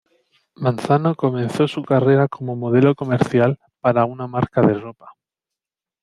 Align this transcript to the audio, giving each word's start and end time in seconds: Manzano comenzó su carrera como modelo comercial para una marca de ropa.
Manzano 0.55 1.13
comenzó 1.13 1.67
su 1.67 1.83
carrera 1.83 2.27
como 2.27 2.55
modelo 2.55 2.95
comercial 2.95 3.59
para 3.81 4.03
una 4.05 4.25
marca 4.25 4.59
de 4.63 4.73
ropa. 4.73 5.13